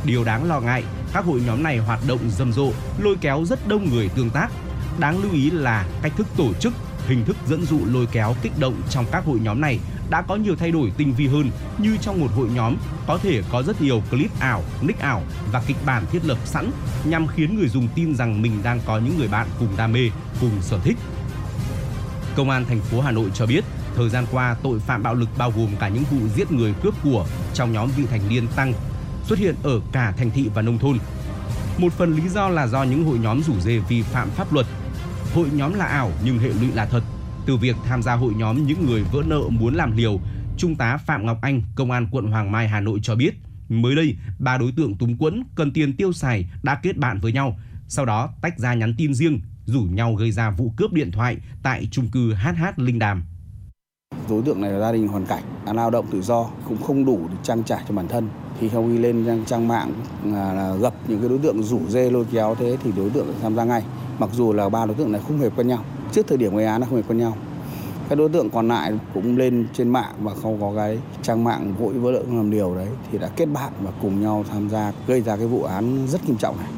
[0.04, 3.68] Điều đáng lo ngại, các hội nhóm này hoạt động rầm rộ, lôi kéo rất
[3.68, 4.50] đông người tương tác.
[4.98, 6.72] Đáng lưu ý là cách thức tổ chức,
[7.06, 9.78] hình thức dẫn dụ lôi kéo kích động trong các hội nhóm này
[10.10, 13.42] đã có nhiều thay đổi tinh vi hơn như trong một hội nhóm có thể
[13.50, 16.70] có rất nhiều clip ảo, nick ảo và kịch bản thiết lập sẵn
[17.04, 20.10] nhằm khiến người dùng tin rằng mình đang có những người bạn cùng đam mê,
[20.40, 20.96] cùng sở thích.
[22.36, 23.64] Công an thành phố Hà Nội cho biết
[23.98, 26.94] Thời gian qua, tội phạm bạo lực bao gồm cả những vụ giết người cướp
[27.04, 28.72] của trong nhóm vị thành niên tăng,
[29.24, 30.98] xuất hiện ở cả thành thị và nông thôn.
[31.78, 34.66] Một phần lý do là do những hội nhóm rủ dê vi phạm pháp luật.
[35.38, 37.02] Hội nhóm là ảo nhưng hệ lụy là thật.
[37.46, 40.20] Từ việc tham gia hội nhóm những người vỡ nợ muốn làm liều,
[40.56, 43.34] Trung tá Phạm Ngọc Anh, Công an quận Hoàng Mai, Hà Nội cho biết,
[43.68, 47.32] mới đây, ba đối tượng túng quẫn cần tiền tiêu xài đã kết bạn với
[47.32, 51.12] nhau, sau đó tách ra nhắn tin riêng, rủ nhau gây ra vụ cướp điện
[51.12, 53.24] thoại tại chung cư HH Linh Đàm.
[54.28, 55.42] Đối tượng này là gia đình hoàn cảnh,
[55.74, 58.28] lao động tự do, cũng không đủ để trang trải cho bản thân.
[58.60, 59.92] Khi không đi lên trang, trang mạng
[60.24, 63.26] là, là gặp những cái đối tượng rủ dê lôi kéo thế thì đối tượng
[63.42, 63.82] tham gia ngay.
[64.18, 66.66] Mặc dù là ba đối tượng này không hề quen nhau, trước thời điểm gây
[66.66, 67.36] án là không hề quen nhau.
[68.08, 71.74] Các đối tượng còn lại cũng lên trên mạng và không có cái trang mạng
[71.78, 74.92] vội vỡ nợ làm điều đấy thì đã kết bạn và cùng nhau tham gia
[75.06, 76.68] gây ra cái vụ án rất nghiêm trọng này.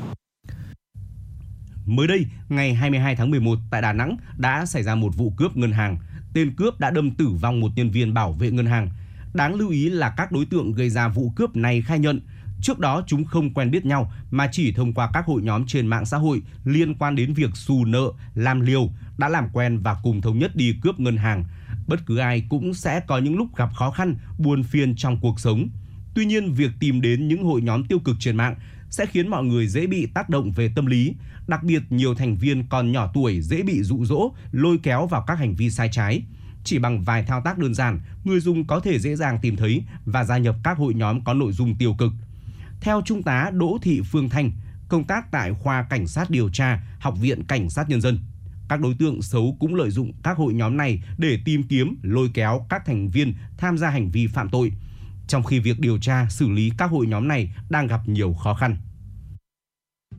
[1.87, 5.57] Mới đây, ngày 22 tháng 11 tại Đà Nẵng đã xảy ra một vụ cướp
[5.57, 5.97] ngân hàng
[6.35, 8.88] tên cướp đã đâm tử vong một nhân viên bảo vệ ngân hàng.
[9.35, 12.21] Đáng lưu ý là các đối tượng gây ra vụ cướp này khai nhận
[12.62, 15.87] Trước đó chúng không quen biết nhau mà chỉ thông qua các hội nhóm trên
[15.87, 19.97] mạng xã hội liên quan đến việc xù nợ, làm liều, đã làm quen và
[20.03, 21.45] cùng thống nhất đi cướp ngân hàng.
[21.87, 25.40] Bất cứ ai cũng sẽ có những lúc gặp khó khăn, buồn phiền trong cuộc
[25.40, 25.69] sống.
[26.14, 28.55] Tuy nhiên, việc tìm đến những hội nhóm tiêu cực trên mạng
[28.90, 31.14] sẽ khiến mọi người dễ bị tác động về tâm lý,
[31.48, 35.24] đặc biệt nhiều thành viên còn nhỏ tuổi dễ bị dụ dỗ, lôi kéo vào
[35.26, 36.22] các hành vi sai trái.
[36.64, 39.83] Chỉ bằng vài thao tác đơn giản, người dùng có thể dễ dàng tìm thấy
[40.05, 42.12] và gia nhập các hội nhóm có nội dung tiêu cực.
[42.81, 44.53] Theo Trung tá Đỗ Thị Phương Thanh,
[44.88, 48.18] công tác tại khoa Cảnh sát điều tra, Học viện Cảnh sát Nhân dân,
[48.68, 52.31] các đối tượng xấu cũng lợi dụng các hội nhóm này để tìm kiếm, lôi
[52.35, 54.72] kéo các thành viên tham gia hành vi phạm tội,
[55.31, 58.55] trong khi việc điều tra, xử lý các hội nhóm này đang gặp nhiều khó
[58.55, 58.77] khăn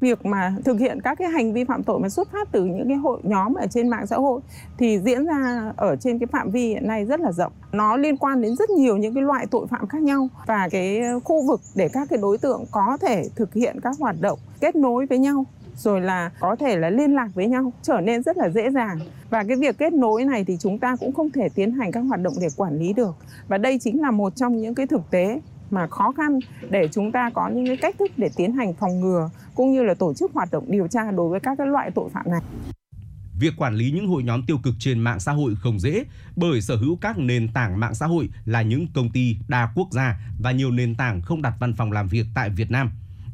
[0.02, 2.88] việc mà thực hiện các cái hành vi phạm tội mà xuất phát từ những
[2.88, 4.42] cái hội nhóm ở trên mạng xã hội
[4.78, 7.54] thì diễn ra ở trên cái phạm vi hiện nay rất là rộng.
[7.72, 11.02] Nó liên quan đến rất nhiều những cái loại tội phạm khác nhau và cái
[11.24, 14.76] khu vực để các cái đối tượng có thể thực hiện các hoạt động kết
[14.76, 18.38] nối với nhau rồi là có thể là liên lạc với nhau, trở nên rất
[18.38, 21.50] là dễ dàng và cái việc kết nối này thì chúng ta cũng không thể
[21.50, 23.16] tiến hành các hoạt động để quản lý được
[23.48, 27.12] và đây chính là một trong những cái thực tế mà khó khăn để chúng
[27.12, 30.14] ta có những cái cách thức để tiến hành phòng ngừa, cũng như là tổ
[30.14, 32.42] chức hoạt động điều tra đối với các cái loại tội phạm này.
[33.40, 36.04] Việc quản lý những hội nhóm tiêu cực trên mạng xã hội không dễ,
[36.36, 39.88] bởi sở hữu các nền tảng mạng xã hội là những công ty đa quốc
[39.92, 42.92] gia và nhiều nền tảng không đặt văn phòng làm việc tại Việt Nam.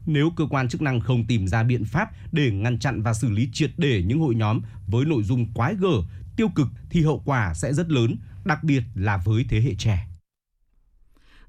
[0.08, 3.30] Nếu cơ quan chức năng không tìm ra biện pháp để ngăn chặn và xử
[3.30, 6.04] lý triệt để những hội nhóm với nội dung quái gở,
[6.38, 8.16] tiêu cực thì hậu quả sẽ rất lớn,
[8.46, 10.08] đặc biệt là với thế hệ trẻ.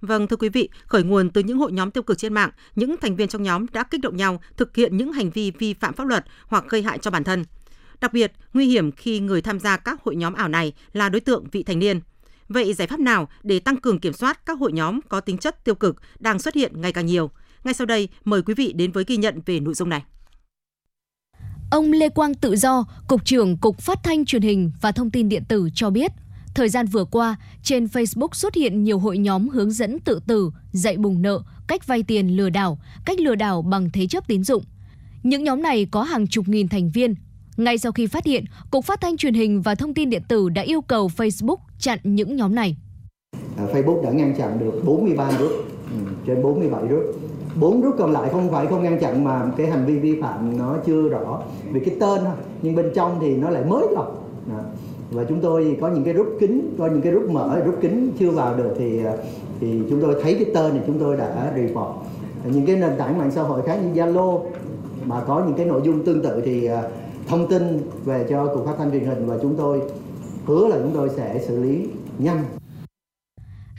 [0.01, 2.97] Vâng thưa quý vị, khởi nguồn từ những hội nhóm tiêu cực trên mạng, những
[3.01, 5.95] thành viên trong nhóm đã kích động nhau thực hiện những hành vi vi phạm
[5.95, 7.45] pháp luật hoặc gây hại cho bản thân.
[8.01, 11.21] Đặc biệt, nguy hiểm khi người tham gia các hội nhóm ảo này là đối
[11.21, 12.01] tượng vị thành niên.
[12.49, 15.65] Vậy giải pháp nào để tăng cường kiểm soát các hội nhóm có tính chất
[15.65, 17.31] tiêu cực đang xuất hiện ngày càng nhiều?
[17.65, 20.03] Ngay sau đây, mời quý vị đến với ghi nhận về nội dung này.
[21.71, 25.29] Ông Lê Quang Tự Do, Cục trưởng Cục Phát thanh Truyền hình và Thông tin
[25.29, 26.13] Điện tử cho biết–
[26.59, 30.51] Thời gian vừa qua, trên Facebook xuất hiện nhiều hội nhóm hướng dẫn tự tử,
[30.73, 34.45] dạy bùng nợ, cách vay tiền lừa đảo, cách lừa đảo bằng thế chấp tín
[34.45, 34.65] dụng.
[35.23, 37.15] Những nhóm này có hàng chục nghìn thành viên.
[37.57, 40.49] Ngay sau khi phát hiện, Cục Phát thanh Truyền hình và Thông tin Điện tử
[40.49, 42.77] đã yêu cầu Facebook chặn những nhóm này.
[43.57, 45.53] À, Facebook đã ngăn chặn được 43 group,
[45.91, 47.28] ừ, trên 47 group.
[47.61, 50.59] Bốn group còn lại không phải không ngăn chặn mà cái hành vi vi phạm
[50.59, 51.43] nó chưa rõ
[51.73, 54.25] vì cái tên thôi, nhưng bên trong thì nó lại mới lọc.
[55.11, 58.11] Và chúng tôi có những cái rút kính có những cái rút mở rút kính
[58.19, 59.01] chưa vào được thì
[59.61, 61.89] thì chúng tôi thấy cái tên này chúng tôi đã report.
[62.45, 64.41] Những cái nền tảng mạng xã hội khác như Zalo
[65.05, 66.83] mà có những cái nội dung tương tự thì à,
[67.29, 69.83] thông tin về cho cục phát thanh truyền hình và chúng tôi
[70.47, 72.45] hứa là chúng tôi sẽ xử lý nhanh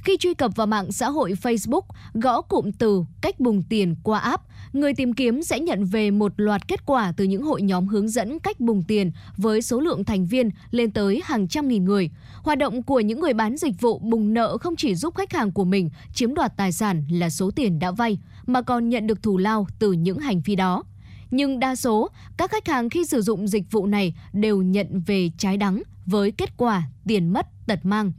[0.10, 1.82] khi truy cập vào mạng xã hội Facebook,
[2.14, 4.44] gõ cụm từ cách bùng tiền qua app,
[4.74, 8.10] người tìm kiếm sẽ nhận về một loạt kết quả từ những hội nhóm hướng
[8.10, 12.10] dẫn cách bùng tiền với số lượng thành viên lên tới hàng trăm nghìn người.
[12.44, 15.52] Hoạt động của những người bán dịch vụ bùng nợ không chỉ giúp khách hàng
[15.52, 19.24] của mình chiếm đoạt tài sản là số tiền đã vay, mà còn nhận được
[19.24, 20.84] thù lao từ những hành vi đó.
[21.32, 25.30] Nhưng đa số, các khách hàng khi sử dụng dịch vụ này đều nhận về
[25.38, 28.12] trái đắng với kết quả tiền mất tật mang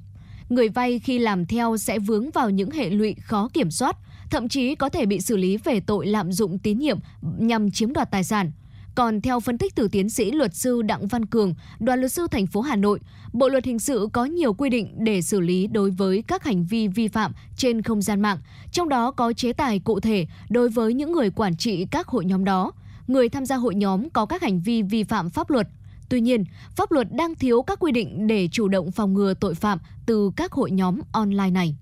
[0.50, 3.96] người vay khi làm theo sẽ vướng vào những hệ lụy khó kiểm soát,
[4.30, 6.98] thậm chí có thể bị xử lý về tội lạm dụng tín nhiệm
[7.38, 8.52] nhằm chiếm đoạt tài sản.
[8.94, 12.26] Còn theo phân tích từ tiến sĩ luật sư Đặng Văn Cường, đoàn luật sư
[12.30, 13.00] thành phố Hà Nội,
[13.32, 16.64] Bộ luật hình sự có nhiều quy định để xử lý đối với các hành
[16.64, 18.38] vi vi phạm trên không gian mạng,
[18.72, 22.24] trong đó có chế tài cụ thể đối với những người quản trị các hội
[22.24, 22.72] nhóm đó.
[23.06, 25.68] Người tham gia hội nhóm có các hành vi vi phạm pháp luật
[26.10, 26.44] Tuy nhiên,
[26.76, 30.30] pháp luật đang thiếu các quy định để chủ động phòng ngừa tội phạm từ
[30.36, 31.76] các hội nhóm online này.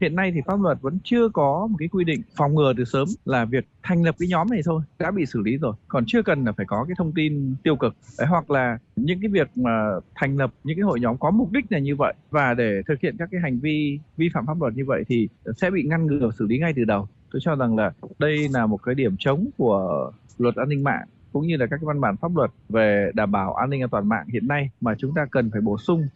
[0.00, 2.84] Hiện nay thì pháp luật vẫn chưa có một cái quy định phòng ngừa từ
[2.84, 5.74] sớm là việc thành lập cái nhóm này thôi đã bị xử lý rồi.
[5.88, 7.96] Còn chưa cần là phải có cái thông tin tiêu cực.
[8.18, 9.70] Đấy, hoặc là những cái việc mà
[10.14, 13.00] thành lập những cái hội nhóm có mục đích là như vậy và để thực
[13.00, 16.06] hiện các cái hành vi vi phạm pháp luật như vậy thì sẽ bị ngăn
[16.06, 17.08] ngừa xử lý ngay từ đầu.
[17.32, 21.06] Tôi cho rằng là đây là một cái điểm chống của luật an ninh mạng
[21.32, 24.08] cũng như là các văn bản pháp luật về đảm bảo an ninh an toàn
[24.08, 26.08] mạng hiện nay mà chúng ta cần phải bổ sung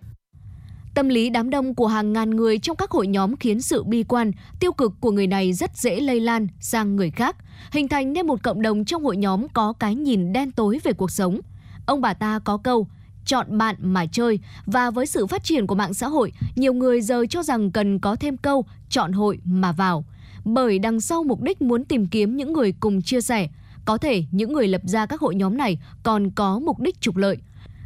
[0.94, 4.03] Tâm lý đám đông của hàng ngàn người trong các hội nhóm khiến sự bi
[4.03, 7.37] quan, tiêu cực của người này rất dễ lây lan sang người khác,
[7.72, 10.92] hình thành nên một cộng đồng trong hội nhóm có cái nhìn đen tối về
[10.92, 11.40] cuộc sống.
[11.87, 12.87] Ông bà ta có câu,
[13.24, 17.00] chọn bạn mà chơi và với sự phát triển của mạng xã hội, nhiều người
[17.00, 20.05] giờ cho rằng cần có thêm câu chọn hội mà vào.
[20.44, 23.48] Bởi đằng sau mục đích muốn tìm kiếm những người cùng chia sẻ,
[23.85, 27.16] có thể những người lập ra các hội nhóm này còn có mục đích trục
[27.16, 27.37] lợi.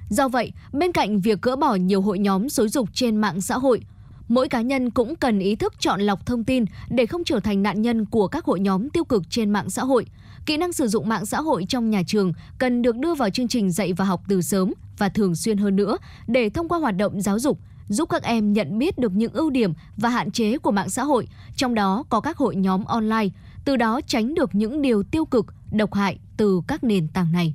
[0.09, 3.59] Do vậy, bên cạnh việc gỡ bỏ nhiều hội nhóm xối dục trên mạng xã
[3.59, 3.81] hội,
[4.29, 7.63] mỗi cá nhân cũng cần ý thức chọn lọc thông tin để không trở thành
[7.63, 10.07] nạn nhân của các hội nhóm tiêu cực trên mạng xã hội.
[10.47, 13.49] Kỹ năng sử dụng mạng xã hội trong nhà trường cần được đưa vào chương
[13.49, 16.97] trình dạy và học từ sớm và thường xuyên hơn nữa để thông qua hoạt
[16.97, 17.59] động giáo dục
[17.89, 21.03] giúp các em nhận biết được những ưu điểm và hạn chế của mạng xã
[21.03, 23.29] hội, trong đó có các hội nhóm online,
[23.69, 27.55] từ đó tránh được những điều tiêu cực, độc hại từ các nền tảng này.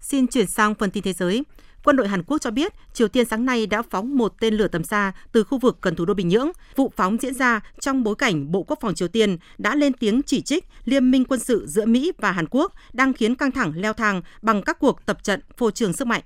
[0.00, 1.42] Xin chuyển sang phần tin thế giới.
[1.84, 4.68] Quân đội Hàn Quốc cho biết Triều Tiên sáng nay đã phóng một tên lửa
[4.68, 6.50] tầm xa từ khu vực gần thủ đô Bình Nhưỡng.
[6.76, 10.22] Vụ phóng diễn ra trong bối cảnh Bộ Quốc phòng Triều Tiên đã lên tiếng
[10.22, 13.72] chỉ trích liên minh quân sự giữa Mỹ và Hàn Quốc đang khiến căng thẳng
[13.76, 16.22] leo thang bằng các cuộc tập trận phô trường sức mạnh.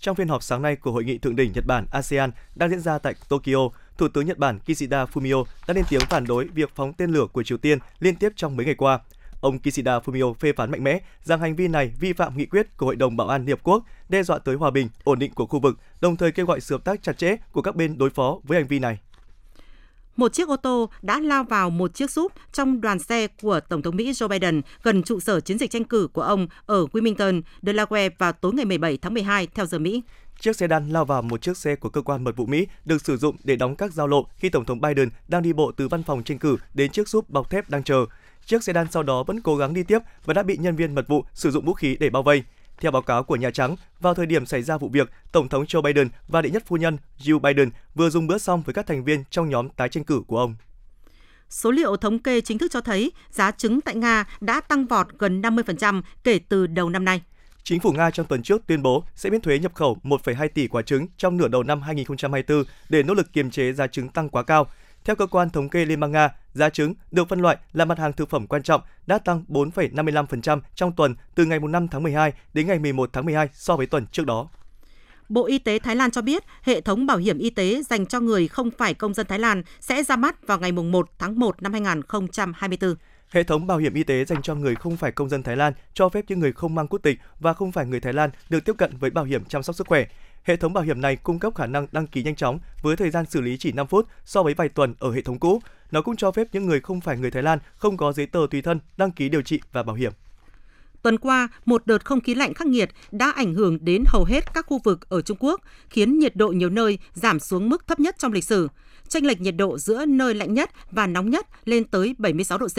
[0.00, 2.80] Trong phiên họp sáng nay của Hội nghị Thượng đỉnh Nhật Bản ASEAN đang diễn
[2.80, 6.70] ra tại Tokyo, Thủ tướng Nhật Bản Kishida Fumio đã lên tiếng phản đối việc
[6.74, 9.00] phóng tên lửa của Triều Tiên liên tiếp trong mấy ngày qua.
[9.40, 12.76] Ông Kishida Fumio phê phán mạnh mẽ rằng hành vi này vi phạm nghị quyết
[12.76, 15.34] của Hội đồng Bảo an Liên Hợp Quốc, đe dọa tới hòa bình, ổn định
[15.34, 17.98] của khu vực, đồng thời kêu gọi sự hợp tác chặt chẽ của các bên
[17.98, 18.98] đối phó với hành vi này.
[20.18, 23.82] Một chiếc ô tô đã lao vào một chiếc súp trong đoàn xe của Tổng
[23.82, 27.42] thống Mỹ Joe Biden gần trụ sở chiến dịch tranh cử của ông ở Wilmington,
[27.62, 30.02] Delaware vào tối ngày 17 tháng 12 theo giờ Mỹ.
[30.40, 33.04] Chiếc xe đan lao vào một chiếc xe của cơ quan mật vụ Mỹ được
[33.04, 35.88] sử dụng để đóng các giao lộ khi Tổng thống Biden đang đi bộ từ
[35.88, 38.06] văn phòng tranh cử đến chiếc súp bọc thép đang chờ.
[38.46, 40.94] Chiếc xe đan sau đó vẫn cố gắng đi tiếp và đã bị nhân viên
[40.94, 42.42] mật vụ sử dụng vũ khí để bao vây.
[42.80, 45.64] Theo báo cáo của Nhà Trắng, vào thời điểm xảy ra vụ việc, Tổng thống
[45.64, 48.86] Joe Biden và đệ nhất phu nhân Jill Biden vừa dùng bữa xong với các
[48.86, 50.54] thành viên trong nhóm tái tranh cử của ông.
[51.48, 55.06] Số liệu thống kê chính thức cho thấy giá trứng tại Nga đã tăng vọt
[55.18, 57.22] gần 50% kể từ đầu năm nay.
[57.62, 60.68] Chính phủ Nga trong tuần trước tuyên bố sẽ miễn thuế nhập khẩu 1,2 tỷ
[60.68, 64.28] quả trứng trong nửa đầu năm 2024 để nỗ lực kiềm chế giá trứng tăng
[64.28, 64.66] quá cao.
[65.08, 67.98] Theo cơ quan thống kê Liên bang Nga, giá trứng được phân loại là mặt
[67.98, 72.32] hàng thực phẩm quan trọng đã tăng 4,55% trong tuần từ ngày 5 tháng 12
[72.54, 74.48] đến ngày 11 tháng 12 so với tuần trước đó.
[75.28, 78.20] Bộ Y tế Thái Lan cho biết hệ thống bảo hiểm y tế dành cho
[78.20, 81.62] người không phải công dân Thái Lan sẽ ra mắt vào ngày 1 tháng 1
[81.62, 82.94] năm 2024.
[83.28, 85.72] Hệ thống bảo hiểm y tế dành cho người không phải công dân Thái Lan
[85.94, 88.64] cho phép những người không mang quốc tịch và không phải người Thái Lan được
[88.64, 90.06] tiếp cận với bảo hiểm chăm sóc sức khỏe.
[90.44, 93.10] Hệ thống bảo hiểm này cung cấp khả năng đăng ký nhanh chóng với thời
[93.10, 95.62] gian xử lý chỉ 5 phút so với vài tuần ở hệ thống cũ.
[95.90, 98.40] Nó cũng cho phép những người không phải người Thái Lan không có giấy tờ
[98.50, 100.12] tùy thân đăng ký điều trị và bảo hiểm.
[101.02, 104.54] Tuần qua, một đợt không khí lạnh khắc nghiệt đã ảnh hưởng đến hầu hết
[104.54, 108.00] các khu vực ở Trung Quốc, khiến nhiệt độ nhiều nơi giảm xuống mức thấp
[108.00, 108.68] nhất trong lịch sử.
[109.08, 112.66] Tranh lệch nhiệt độ giữa nơi lạnh nhất và nóng nhất lên tới 76 độ
[112.68, 112.78] C.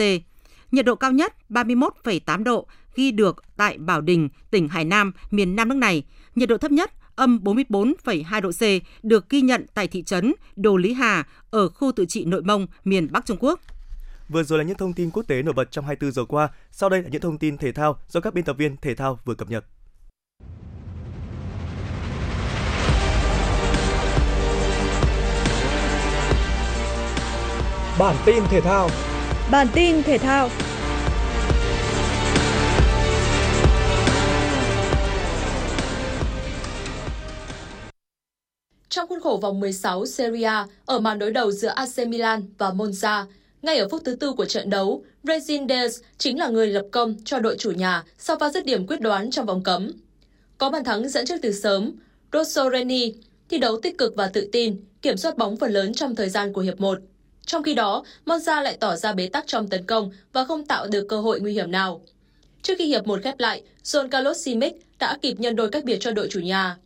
[0.72, 5.56] Nhiệt độ cao nhất 31,8 độ ghi được tại Bảo Đình, tỉnh Hải Nam, miền
[5.56, 6.02] Nam nước này.
[6.34, 8.62] Nhiệt độ thấp nhất âm 44,2 độ C
[9.02, 12.66] được ghi nhận tại thị trấn Đồ Lý Hà ở khu tự trị Nội Mông,
[12.84, 13.60] miền Bắc Trung Quốc.
[14.28, 16.48] Vừa rồi là những thông tin quốc tế nổi bật trong 24 giờ qua.
[16.70, 19.18] Sau đây là những thông tin thể thao do các biên tập viên thể thao
[19.24, 19.64] vừa cập nhật.
[27.98, 28.90] Bản tin thể thao
[29.50, 30.48] Bản tin thể thao
[38.90, 42.70] Trong khuôn khổ vòng 16 Serie A ở màn đối đầu giữa AC Milan và
[42.70, 43.24] Monza,
[43.62, 47.14] ngay ở phút thứ tư của trận đấu, Regin Dez chính là người lập công
[47.24, 49.90] cho đội chủ nhà sau pha dứt điểm quyết đoán trong vòng cấm.
[50.58, 51.92] Có bàn thắng dẫn trước từ sớm,
[52.32, 53.12] Rosso Reni
[53.48, 56.52] thi đấu tích cực và tự tin, kiểm soát bóng phần lớn trong thời gian
[56.52, 56.98] của hiệp 1.
[57.46, 60.86] Trong khi đó, Monza lại tỏ ra bế tắc trong tấn công và không tạo
[60.86, 62.00] được cơ hội nguy hiểm nào.
[62.62, 65.96] Trước khi hiệp 1 khép lại, John Carlos Simic đã kịp nhân đôi cách biệt
[66.00, 66.76] cho đội chủ nhà.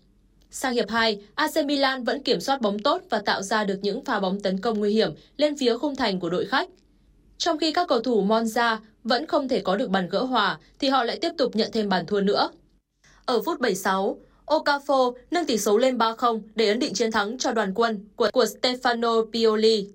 [0.56, 4.04] Sang hiệp 2, AC Milan vẫn kiểm soát bóng tốt và tạo ra được những
[4.04, 6.68] pha bóng tấn công nguy hiểm lên phía khung thành của đội khách.
[7.38, 10.88] Trong khi các cầu thủ Monza vẫn không thể có được bàn gỡ hòa, thì
[10.88, 12.50] họ lại tiếp tục nhận thêm bàn thua nữa.
[13.24, 17.52] Ở phút 76, Okafor nâng tỷ số lên 3-0 để ấn định chiến thắng cho
[17.52, 19.88] đoàn quân của, của Stefano Pioli.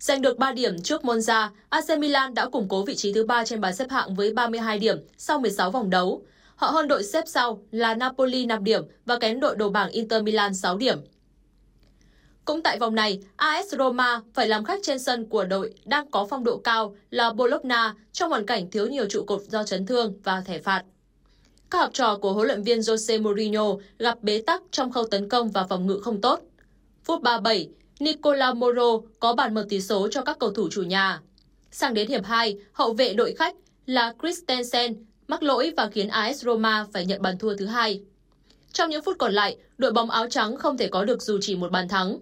[0.00, 3.44] Giành được 3 điểm trước Monza, AC Milan đã củng cố vị trí thứ 3
[3.44, 6.22] trên bảng xếp hạng với 32 điểm sau 16 vòng đấu.
[6.58, 10.22] Họ hơn đội xếp sau là Napoli 5 điểm và kém đội đầu bảng Inter
[10.22, 10.98] Milan 6 điểm.
[12.44, 16.26] Cũng tại vòng này, AS Roma phải làm khách trên sân của đội đang có
[16.30, 20.14] phong độ cao là Bologna trong hoàn cảnh thiếu nhiều trụ cột do chấn thương
[20.24, 20.82] và thẻ phạt.
[21.70, 25.28] Các học trò của huấn luyện viên Jose Mourinho gặp bế tắc trong khâu tấn
[25.28, 26.40] công và phòng ngự không tốt.
[27.04, 27.68] Phút 37,
[28.00, 31.20] Nicola Moro có bàn mở tỷ số cho các cầu thủ chủ nhà.
[31.70, 36.44] Sang đến hiệp 2, hậu vệ đội khách là Christensen mắc lỗi và khiến AS
[36.44, 38.00] Roma phải nhận bàn thua thứ hai.
[38.72, 41.56] Trong những phút còn lại, đội bóng áo trắng không thể có được dù chỉ
[41.56, 42.18] một bàn thắng.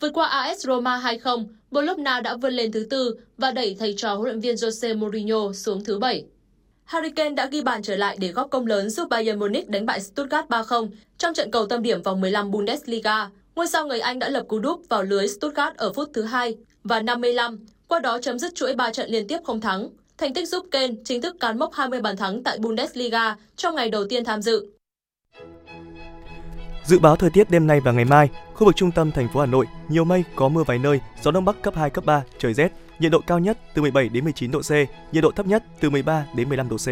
[0.00, 4.14] Vượt qua AS Roma 2-0, Bologna đã vươn lên thứ tư và đẩy thầy trò
[4.14, 6.24] huấn luyện viên Jose Mourinho xuống thứ bảy.
[6.84, 9.86] Harry Kane đã ghi bàn trở lại để góp công lớn giúp Bayern Munich đánh
[9.86, 10.88] bại Stuttgart 3-0
[11.18, 13.30] trong trận cầu tâm điểm vòng 15 Bundesliga.
[13.54, 16.56] Ngôi sao người Anh đã lập cú đúp vào lưới Stuttgart ở phút thứ hai
[16.84, 19.88] và 55, qua đó chấm dứt chuỗi 3 trận liên tiếp không thắng.
[20.18, 23.90] Thành tích giúp Kane chính thức cán mốc 20 bàn thắng tại Bundesliga trong ngày
[23.90, 24.66] đầu tiên tham dự.
[26.84, 29.40] Dự báo thời tiết đêm nay và ngày mai, khu vực trung tâm thành phố
[29.40, 32.22] Hà Nội, nhiều mây, có mưa vài nơi, gió đông bắc cấp 2 cấp 3,
[32.38, 34.70] trời rét, nhiệt độ cao nhất từ 17 đến 19 độ C,
[35.12, 36.88] nhiệt độ thấp nhất từ 13 đến 15 độ C.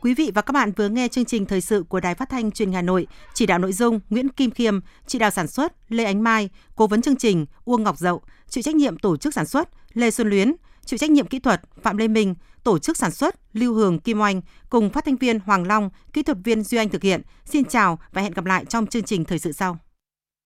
[0.00, 2.50] Quý vị và các bạn vừa nghe chương trình thời sự của Đài Phát thanh
[2.50, 5.72] Truyền hình Hà Nội, chỉ đạo nội dung Nguyễn Kim Khiêm, chỉ đạo sản xuất
[5.88, 9.34] Lê Ánh Mai, cố vấn chương trình Uông Ngọc Dậu, chịu trách nhiệm tổ chức
[9.34, 10.52] sản xuất Lê Xuân Luyến,
[10.84, 14.20] chịu trách nhiệm kỹ thuật Phạm Lê Minh, tổ chức sản xuất Lưu Hường Kim
[14.20, 17.22] Oanh cùng phát thanh viên Hoàng Long, kỹ thuật viên Duy Anh thực hiện.
[17.44, 19.83] Xin chào và hẹn gặp lại trong chương trình thời sự sau.